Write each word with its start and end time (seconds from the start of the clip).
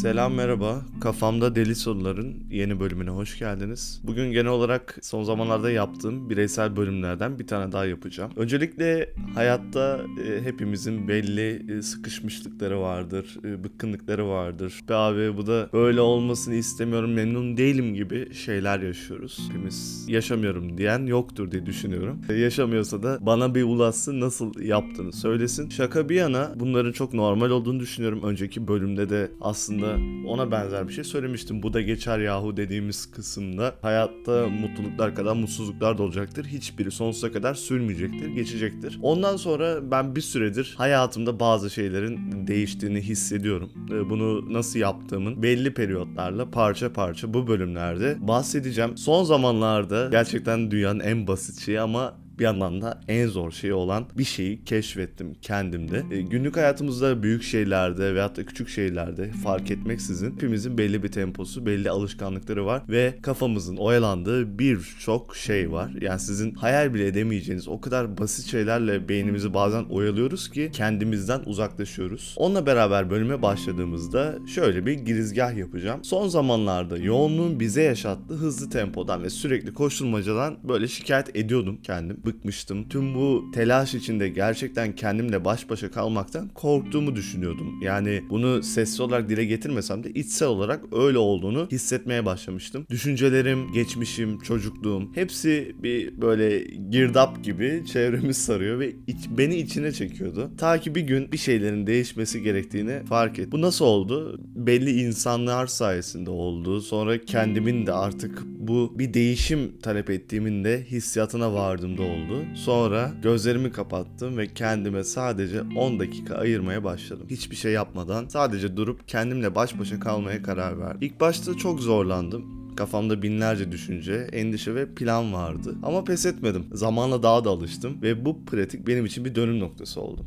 Selam 0.00 0.34
merhaba. 0.34 0.82
Kafamda 1.00 1.54
Deli 1.54 1.74
Soruların 1.74 2.34
yeni 2.50 2.80
bölümüne 2.80 3.10
hoş 3.10 3.38
geldiniz. 3.38 4.00
Bugün 4.04 4.32
genel 4.32 4.50
olarak 4.50 4.98
son 5.02 5.22
zamanlarda 5.22 5.70
yaptığım 5.70 6.30
bireysel 6.30 6.76
bölümlerden 6.76 7.38
bir 7.38 7.46
tane 7.46 7.72
daha 7.72 7.86
yapacağım. 7.86 8.30
Öncelikle 8.36 9.14
hayatta 9.34 10.00
e, 10.26 10.42
hepimizin 10.42 11.08
belli 11.08 11.72
e, 11.78 11.82
sıkışmışlıkları 11.82 12.80
vardır, 12.80 13.38
e, 13.44 13.64
bıkkınlıkları 13.64 14.28
vardır. 14.28 14.80
Be 14.88 14.94
abi 14.94 15.36
bu 15.36 15.46
da 15.46 15.68
böyle 15.72 16.00
olmasını 16.00 16.54
istemiyorum, 16.54 17.12
memnun 17.12 17.56
değilim 17.56 17.94
gibi 17.94 18.34
şeyler 18.34 18.80
yaşıyoruz. 18.80 19.38
Hepimiz 19.48 20.04
yaşamıyorum 20.08 20.78
diyen 20.78 21.06
yoktur 21.06 21.50
diye 21.50 21.66
düşünüyorum. 21.66 22.20
Yaşamıyorsa 22.36 23.02
da 23.02 23.18
bana 23.20 23.54
bir 23.54 23.62
ulaşsın 23.62 24.20
nasıl 24.20 24.60
yaptığını 24.60 25.12
söylesin. 25.12 25.68
Şaka 25.68 26.08
bir 26.08 26.14
yana 26.14 26.52
bunların 26.56 26.92
çok 26.92 27.14
normal 27.14 27.50
olduğunu 27.50 27.80
düşünüyorum. 27.80 28.20
Önceki 28.22 28.68
bölümde 28.68 29.10
de 29.10 29.30
aslında 29.40 29.83
ona 30.26 30.50
benzer 30.50 30.88
bir 30.88 30.92
şey 30.92 31.04
söylemiştim. 31.04 31.62
Bu 31.62 31.72
da 31.72 31.80
geçer 31.80 32.18
yahu 32.18 32.56
dediğimiz 32.56 33.10
kısımda 33.10 33.74
hayatta 33.82 34.46
mutluluklar 34.48 35.14
kadar 35.14 35.32
mutsuzluklar 35.32 35.98
da 35.98 36.02
olacaktır. 36.02 36.44
Hiçbiri 36.44 36.90
sonsuza 36.90 37.32
kadar 37.32 37.54
sürmeyecektir, 37.54 38.28
geçecektir. 38.28 38.98
Ondan 39.02 39.36
sonra 39.36 39.90
ben 39.90 40.16
bir 40.16 40.20
süredir 40.20 40.74
hayatımda 40.78 41.40
bazı 41.40 41.70
şeylerin 41.70 42.46
değiştiğini 42.46 43.00
hissediyorum. 43.00 43.70
Ee, 43.90 44.10
Bunu 44.10 44.52
nasıl 44.52 44.78
yaptığımın 44.78 45.42
belli 45.42 45.74
periyotlarla 45.74 46.50
parça 46.50 46.92
parça 46.92 47.34
bu 47.34 47.46
bölümlerde 47.46 48.16
bahsedeceğim. 48.20 48.96
Son 48.96 49.24
zamanlarda 49.24 50.08
gerçekten 50.10 50.70
dünyanın 50.70 51.00
en 51.00 51.26
basit 51.26 51.60
şeyi 51.60 51.80
ama 51.80 52.23
bir 52.38 52.44
yandan 52.44 52.82
da 52.82 53.00
en 53.08 53.26
zor 53.26 53.50
şey 53.50 53.72
olan 53.72 54.04
bir 54.18 54.24
şeyi 54.24 54.64
keşfettim 54.64 55.34
kendimde. 55.42 56.02
E, 56.10 56.22
günlük 56.22 56.56
hayatımızda 56.56 57.22
büyük 57.22 57.42
şeylerde 57.42 58.14
veyahut 58.14 58.36
da 58.36 58.46
küçük 58.46 58.68
şeylerde 58.68 59.30
fark 59.32 59.70
etmeksizin 59.70 60.34
hepimizin 60.34 60.78
belli 60.78 61.02
bir 61.02 61.08
temposu, 61.08 61.66
belli 61.66 61.90
alışkanlıkları 61.90 62.66
var 62.66 62.82
ve 62.88 63.14
kafamızın 63.22 63.76
oyalandığı 63.76 64.58
birçok 64.58 65.36
şey 65.36 65.72
var. 65.72 65.90
Yani 66.00 66.20
sizin 66.20 66.54
hayal 66.54 66.94
bile 66.94 67.06
edemeyeceğiniz 67.06 67.68
o 67.68 67.80
kadar 67.80 68.18
basit 68.18 68.46
şeylerle 68.46 69.08
beynimizi 69.08 69.54
bazen 69.54 69.84
oyalıyoruz 69.84 70.50
ki 70.50 70.70
kendimizden 70.72 71.40
uzaklaşıyoruz. 71.46 72.34
Onunla 72.36 72.66
beraber 72.66 73.10
bölüme 73.10 73.42
başladığımızda 73.42 74.38
şöyle 74.54 74.86
bir 74.86 74.92
girizgah 74.92 75.56
yapacağım. 75.56 76.04
Son 76.04 76.28
zamanlarda 76.28 76.98
yoğunluğun 76.98 77.60
bize 77.60 77.82
yaşattığı 77.82 78.34
hızlı 78.34 78.70
tempodan 78.70 79.22
ve 79.22 79.30
sürekli 79.30 79.74
koşturmacadan 79.74 80.56
böyle 80.64 80.88
şikayet 80.88 81.36
ediyordum 81.36 81.78
kendim 81.82 82.23
bıkmıştım. 82.26 82.88
Tüm 82.88 83.14
bu 83.14 83.44
telaş 83.54 83.94
içinde 83.94 84.28
gerçekten 84.28 84.94
kendimle 84.94 85.44
baş 85.44 85.70
başa 85.70 85.90
kalmaktan 85.90 86.48
korktuğumu 86.48 87.16
düşünüyordum. 87.16 87.80
Yani 87.82 88.22
bunu 88.30 88.62
sesli 88.62 89.02
olarak 89.02 89.28
dile 89.28 89.44
getirmesem 89.44 90.04
de 90.04 90.10
içsel 90.10 90.48
olarak 90.48 90.84
öyle 90.92 91.18
olduğunu 91.18 91.68
hissetmeye 91.72 92.26
başlamıştım. 92.26 92.86
Düşüncelerim, 92.90 93.72
geçmişim, 93.72 94.38
çocukluğum 94.38 95.10
hepsi 95.14 95.76
bir 95.82 96.20
böyle 96.20 96.64
girdap 96.90 97.44
gibi 97.44 97.82
çevremi 97.92 98.34
sarıyor 98.34 98.78
ve 98.78 98.92
iç, 99.06 99.18
beni 99.38 99.56
içine 99.56 99.92
çekiyordu. 99.92 100.50
Ta 100.58 100.80
ki 100.80 100.94
bir 100.94 101.00
gün 101.00 101.32
bir 101.32 101.38
şeylerin 101.38 101.86
değişmesi 101.86 102.42
gerektiğini 102.42 103.04
fark 103.04 103.38
ettim. 103.38 103.52
Bu 103.52 103.60
nasıl 103.60 103.84
oldu? 103.84 104.40
Belli 104.66 105.00
insanlar 105.00 105.66
sayesinde 105.66 106.30
oldu. 106.30 106.80
Sonra 106.80 107.24
kendimin 107.24 107.86
de 107.86 107.92
artık 107.92 108.42
bu 108.46 108.92
bir 108.98 109.14
değişim 109.14 109.78
talep 109.82 110.10
ettiğimin 110.10 110.64
de 110.64 110.84
hissiyatına 110.84 111.54
vardığımda 111.54 112.02
oldu. 112.02 112.44
Sonra 112.54 113.12
gözlerimi 113.22 113.72
kapattım 113.72 114.38
ve 114.38 114.54
kendime 114.54 115.04
sadece 115.04 115.62
10 115.76 116.00
dakika 116.00 116.34
ayırmaya 116.34 116.84
başladım. 116.84 117.26
Hiçbir 117.30 117.56
şey 117.56 117.72
yapmadan 117.72 118.28
sadece 118.28 118.76
durup 118.76 119.08
kendimle 119.08 119.54
baş 119.54 119.78
başa 119.78 120.00
kalmaya 120.00 120.42
karar 120.42 120.78
verdim. 120.78 120.98
İlk 121.02 121.20
başta 121.20 121.54
çok 121.54 121.80
zorlandım. 121.80 122.64
Kafamda 122.76 123.22
binlerce 123.22 123.72
düşünce, 123.72 124.28
endişe 124.32 124.74
ve 124.74 124.94
plan 124.94 125.32
vardı. 125.32 125.74
Ama 125.82 126.04
pes 126.04 126.26
etmedim. 126.26 126.66
Zamanla 126.72 127.22
daha 127.22 127.44
da 127.44 127.50
alıştım 127.50 128.02
ve 128.02 128.24
bu 128.24 128.44
pratik 128.44 128.86
benim 128.86 129.06
için 129.06 129.24
bir 129.24 129.34
dönüm 129.34 129.60
noktası 129.60 130.00
oldu. 130.00 130.26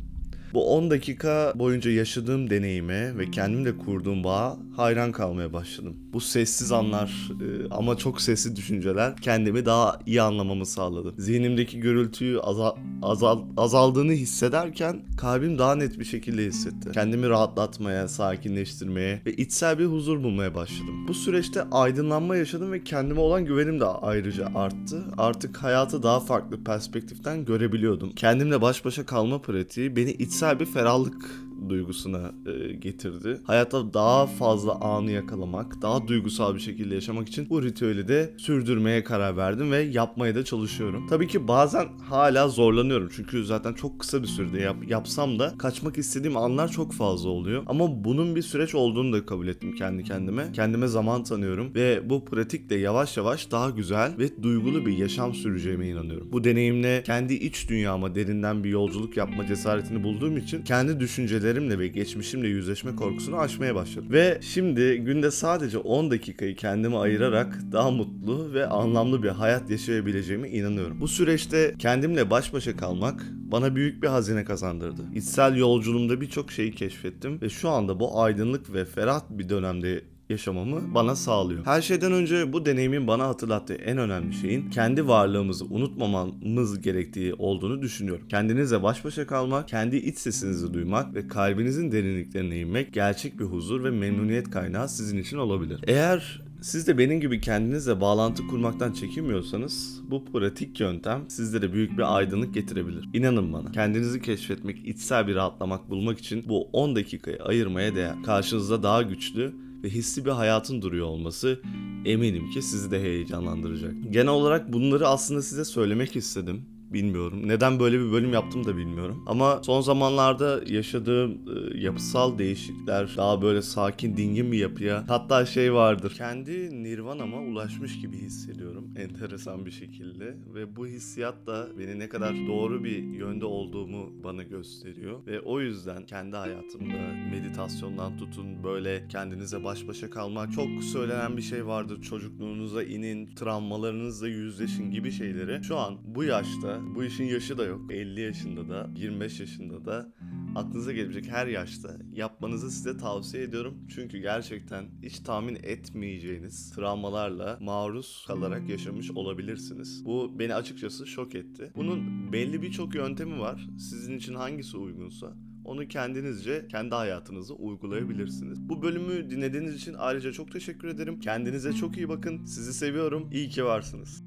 Bu 0.54 0.76
10 0.76 0.92
dakika 0.92 1.54
boyunca 1.56 1.92
yaşadığım 1.92 2.50
deneyime 2.50 3.18
ve 3.18 3.32
kendimle 3.32 3.78
kurduğum 3.78 4.24
bağa 4.24 4.58
hayran 4.76 5.12
kalmaya 5.12 5.54
başladım. 5.54 5.96
Bu 6.14 6.22
sessiz 6.22 6.72
anlar 6.72 7.32
e, 7.42 7.70
ama 7.72 7.98
çok 7.98 8.22
sessiz 8.22 8.56
düşünceler 8.56 9.18
kendimi 9.18 9.66
daha 9.66 10.00
iyi 10.06 10.22
anlamamı 10.22 10.66
sağladı. 10.66 11.14
Zihnimdeki 11.18 11.80
gürültüyü 11.80 12.40
azal, 12.40 12.76
azal, 13.02 13.42
azaldığını 13.58 14.12
hissederken 14.12 15.02
kalbim 15.18 15.60
daha 15.60 15.76
net 15.76 16.00
bir 16.00 16.06
şekilde 16.06 16.46
hissetti. 16.46 16.92
Kendimi 16.94 17.30
rahatlatmaya, 17.30 18.08
sakinleştirmeye 18.08 19.22
ve 19.26 19.34
içsel 19.34 19.80
bir 19.80 19.86
huzur 19.86 20.24
bulmaya 20.24 20.56
başladım. 20.56 21.08
Bu 21.08 21.14
süreçte 21.14 21.64
aydınlanma 21.72 22.36
yaşadım 22.36 22.72
ve 22.72 22.84
kendime 22.84 23.20
olan 23.20 23.46
güvenim 23.46 23.80
de 23.80 23.86
ayrıca 23.86 24.50
arttı. 24.56 25.04
Artık 25.18 25.58
hayatı 25.58 26.04
daha 26.04 26.20
farklı 26.20 26.64
perspektiften 26.64 27.46
görebiliyordum. 27.46 28.12
Kendimle 28.16 28.62
baş 28.62 28.86
başa 28.86 29.06
kalma 29.06 29.42
pratiği 29.42 29.96
beni 29.96 30.12
içsel 30.38 30.60
bir 30.60 30.66
ferahlık 30.66 31.47
duygusuna 31.70 32.32
e, 32.46 32.74
getirdi. 32.74 33.42
Hayatta 33.44 33.94
daha 33.94 34.28
fazla 34.28 34.76
anı 34.82 35.12
yakalamak, 35.12 35.82
daha 35.82 36.08
duygusal 36.08 36.56
bir 36.56 36.60
şekilde 36.60 36.96
yaşamak 36.96 37.28
için 37.28 37.50
bu 37.50 37.64
ritüeli 37.64 38.08
de 38.08 38.34
sürdürmeye 38.38 39.04
karar 39.04 39.38
verdim 39.38 39.72
ve 39.72 39.82
yapmaya 39.82 40.36
da 40.36 40.46
çalışıyorum. 40.46 41.08
Tabii 41.08 41.28
ki 41.28 41.48
bazen 41.48 41.88
hala 42.10 42.48
zorlanıyorum 42.48 43.10
çünkü 43.16 43.46
zaten 43.46 43.74
çok 43.74 44.00
kısa 44.00 44.22
bir 44.22 44.28
sürede 44.28 44.60
yap, 44.60 44.78
yapsam 44.88 45.40
da 45.40 45.54
kaçmak 45.58 45.98
istediğim 45.98 46.38
anlar 46.38 46.68
çok 46.68 46.94
fazla 46.94 47.30
oluyor. 47.30 47.64
Ama 47.68 48.04
bunun 48.04 48.36
bir 48.36 48.42
süreç 48.42 48.76
olduğunu 48.76 49.14
da 49.14 49.26
kabul 49.26 49.48
ettim 49.48 49.76
kendi 49.76 50.04
kendime. 50.04 50.52
Kendime 50.52 50.88
zaman 50.88 51.24
tanıyorum 51.24 51.76
ve 51.76 52.10
bu 52.10 52.26
pratikle 52.26 52.76
yavaş 52.76 53.18
yavaş 53.18 53.52
daha 53.52 53.70
güzel 53.70 54.18
ve 54.18 54.44
duygulu 54.44 54.86
bir 54.86 54.98
yaşam 54.98 55.34
süreceğime 55.34 55.88
inanıyorum. 55.88 56.30
Bu 56.32 56.44
deneyimle 56.44 57.04
kendi 57.04 57.34
iç 57.34 57.70
dünyama 57.70 58.16
derinden 58.16 58.64
bir 58.64 58.70
yolculuk 58.70 59.18
yapma 59.18 59.48
cesaretini 59.48 60.04
bulduğum 60.04 60.38
için 60.38 60.64
kendi 60.64 61.00
düşüncelerimi 61.00 61.47
düşüncelerimle 61.48 61.80
ve 61.80 61.88
geçmişimle 61.88 62.48
yüzleşme 62.48 62.96
korkusunu 62.96 63.38
aşmaya 63.38 63.76
başladım. 63.76 64.08
Ve 64.12 64.40
şimdi 64.42 64.98
günde 64.98 65.32
sadece 65.32 65.78
10 65.78 66.12
dakikayı 66.12 66.56
kendime 66.56 66.98
ayırarak 66.98 67.60
daha 67.72 67.92
mutlu 67.92 68.54
ve 68.54 68.66
anlamlı 68.66 69.24
bir 69.24 69.30
hayat 69.30 69.70
yaşayabileceğime 69.70 70.50
inanıyorum. 70.50 71.02
Bu 71.02 71.08
süreçte 71.08 71.76
kendimle 71.80 72.30
baş 72.30 72.54
başa 72.54 72.78
kalmak 72.78 73.26
bana 73.32 73.76
büyük 73.76 74.04
bir 74.04 74.08
hazine 74.08 74.44
kazandırdı. 74.44 75.02
İçsel 75.16 75.56
yolculuğumda 75.56 76.22
birçok 76.22 76.52
şeyi 76.52 76.72
keşfettim 76.72 77.42
ve 77.42 77.50
şu 77.50 77.70
anda 77.70 78.00
bu 78.00 78.22
aydınlık 78.22 78.74
ve 78.74 78.86
ferah 78.86 79.22
bir 79.30 79.50
dönemde 79.50 80.02
yaşamamı 80.30 80.96
bana 80.96 81.16
sağlıyor. 81.16 81.66
Her 81.66 81.82
şeyden 81.82 82.12
önce 82.12 82.54
bu 82.54 82.66
deneyimin 82.66 83.08
bana 83.08 83.28
hatırlattığı 83.28 83.74
en 83.74 83.98
önemli 83.98 84.34
şeyin 84.34 84.70
kendi 84.70 85.08
varlığımızı 85.08 85.66
unutmamamız 85.66 86.82
gerektiği 86.82 87.34
olduğunu 87.34 87.82
düşünüyorum. 87.82 88.28
Kendinizle 88.30 88.84
baş 88.84 89.06
başa 89.06 89.28
kalmak, 89.28 89.68
kendi 89.68 89.98
iç 89.98 90.18
sesinizi 90.18 90.74
duymak 90.74 91.16
ve 91.16 91.28
kalbinizin 91.28 91.92
derinliklerine 91.92 92.60
inmek 92.60 92.94
gerçek 92.94 93.40
bir 93.40 93.46
huzur 93.46 93.84
ve 93.84 93.92
memnuniyet 93.92 94.50
kaynağı 94.50 94.90
sizin 94.90 95.18
için 95.18 95.38
olabilir. 95.38 95.84
Eğer 95.88 96.42
siz 96.62 96.88
de 96.88 96.98
benim 96.98 97.22
gibi 97.22 97.42
kendinizle 97.42 98.02
bağlantı 98.02 98.48
kurmaktan 98.48 98.94
çekinmiyorsanız 98.94 100.02
bu 100.10 100.26
pratik 100.26 100.80
yöntem 100.80 101.26
sizlere 101.28 101.74
büyük 101.74 101.98
bir 101.98 102.18
aydınlık 102.18 102.54
getirebilir. 102.54 103.10
İnanın 103.14 103.54
bana 103.54 103.72
kendinizi 103.72 104.22
keşfetmek, 104.22 104.88
içsel 104.88 105.28
bir 105.28 105.36
rahatlamak 105.36 105.90
bulmak 105.90 106.20
için 106.20 106.44
bu 106.50 106.70
10 106.74 106.96
dakikayı 106.96 107.44
ayırmaya 107.44 107.96
değer. 107.96 108.24
Karşınızda 108.26 108.84
daha 108.84 109.02
güçlü 109.02 109.67
ve 109.84 109.90
hissi 109.90 110.26
bir 110.26 110.32
hayatın 110.32 110.82
duruyor 110.82 111.08
olması 111.08 111.62
eminim 112.06 112.50
ki 112.50 112.62
sizi 112.62 112.92
de 112.92 113.02
heyecanlandıracak. 113.02 113.94
Genel 114.10 114.28
olarak 114.32 114.74
bunları 114.74 115.08
aslında 115.08 115.42
size 115.42 115.66
söylemek 115.66 116.16
istedim. 116.16 116.77
Bilmiyorum. 116.94 117.48
Neden 117.48 117.80
böyle 117.80 118.00
bir 118.00 118.12
bölüm 118.12 118.34
yaptım 118.34 118.66
da 118.66 118.78
bilmiyorum. 118.78 119.24
Ama 119.28 119.60
son 119.64 119.82
zamanlarda 119.82 120.62
yaşadığım 120.68 121.32
e, 121.32 121.78
yapısal 121.80 122.38
değişiklikler 122.38 123.14
daha 123.18 123.42
böyle 123.42 123.62
sakin, 123.62 124.18
dingin 124.18 124.52
bir 124.52 124.58
yapıya 124.58 125.04
hatta 125.08 125.46
şey 125.46 125.74
vardır. 125.74 126.14
Kendi 126.18 126.84
nirvanama 126.84 127.38
ulaşmış 127.40 128.00
gibi 128.02 128.18
hissediyorum 128.18 128.88
enteresan 128.98 129.66
bir 129.66 129.72
şekilde 129.72 130.38
ve 130.54 130.76
bu 130.76 130.88
hissiyat 130.88 131.48
da 131.48 131.68
beni 131.80 132.00
ne 132.00 132.10
kadar 132.10 132.48
doğru 132.48 132.84
bir 132.84 133.04
yönde 133.04 133.46
olduğumu 133.46 134.24
bana 134.24 134.44
gösteriyor 134.44 135.26
ve 135.26 135.42
o 135.42 135.60
yüzden 135.62 136.06
kendi 136.06 136.36
hayatımda 136.36 137.14
meditasyondan 137.32 138.18
tutun 138.18 138.64
böyle 138.64 139.08
kendinize 139.10 139.64
baş 139.64 139.88
başa 139.88 140.10
kalmak 140.10 140.54
çok 140.54 140.84
söylenen 140.84 141.38
bir 141.38 141.42
şey 141.42 141.66
vardır. 141.66 142.02
Çocukluğunuza 142.02 142.84
inin, 142.84 143.36
travmalarınızla 143.36 144.28
yüzleşin 144.28 144.92
gibi 144.92 145.12
şeyleri 145.12 145.64
şu 145.64 145.78
an 145.78 145.98
bu 146.06 146.24
yaşta 146.24 146.77
bu 146.96 147.04
işin 147.04 147.24
yaşı 147.24 147.58
da 147.58 147.66
yok. 147.66 147.92
50 147.92 148.22
yaşında 148.22 148.70
da 148.70 148.90
25 148.96 149.40
yaşında 149.40 149.86
da 149.86 150.14
aklınıza 150.56 150.92
gelebilecek 150.92 151.32
her 151.32 151.48
yaşta 151.48 151.98
yapmanızı 152.14 152.72
size 152.72 152.98
tavsiye 152.98 153.44
ediyorum. 153.44 153.78
Çünkü 153.96 154.18
gerçekten 154.18 154.86
hiç 155.04 155.20
tahmin 155.20 155.56
etmeyeceğiniz 155.56 156.72
travmalarla 156.72 157.58
maruz 157.62 158.26
kalarak 158.28 158.70
yaşamış 158.70 159.12
olabilirsiniz. 159.12 160.06
Bu 160.06 160.40
beni 160.40 160.56
açıkçası 160.56 161.08
şok 161.08 161.36
etti. 161.36 161.72
Bunun 161.76 162.32
belli 162.34 162.62
birçok 162.62 162.96
yöntemi 162.96 163.40
var. 163.40 163.68
Sizin 163.80 164.18
için 164.18 164.34
hangisi 164.34 164.78
uygunsa 164.78 165.34
Onu 165.66 165.88
kendinizce 165.88 166.68
kendi 166.72 166.96
hayatınıza 166.96 167.54
uygulayabilirsiniz. 167.54 168.70
Bu 168.70 168.82
bölümü 168.82 169.30
dinlediğiniz 169.30 169.76
için 169.76 169.96
ayrıca 169.98 170.32
çok 170.32 170.52
teşekkür 170.52 170.88
ederim. 170.88 171.20
Kendinize 171.20 171.74
çok 171.74 171.98
iyi 171.98 172.10
bakın. 172.10 172.46
Sizi 172.46 172.74
seviyorum. 172.74 173.30
İyi 173.34 173.50
ki 173.50 173.66
varsınız. 173.66 174.27